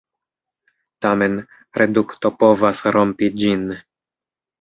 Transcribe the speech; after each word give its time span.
Tamen, 1.05 1.35
redukto 1.81 2.31
povas 2.45 2.81
rompi 2.97 3.31
ĝin. 3.43 3.69